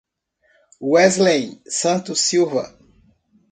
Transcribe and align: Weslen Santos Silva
Weslen 0.81 1.61
Santos 1.63 2.19
Silva 2.27 2.75